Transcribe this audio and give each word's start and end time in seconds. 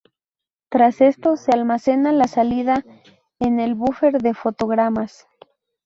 Tras 0.69 0.99
esto, 0.99 1.37
se 1.37 1.51
almacena 1.51 2.11
la 2.11 2.27
salida 2.27 2.83
en 3.37 3.59
el 3.59 3.75
búfer 3.75 4.19
de 4.23 4.33
fotogramas. 4.33 5.27